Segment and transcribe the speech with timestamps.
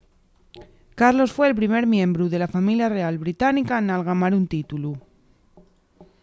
[0.99, 4.91] carlos fue'l primer miembru de la familia real británica n’algamar un títulu